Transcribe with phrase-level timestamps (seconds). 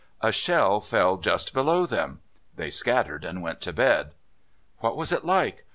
[0.21, 2.21] A shell fell just below them!
[2.55, 4.13] They scattered and went to bed.
[4.79, 5.63] "What was it like?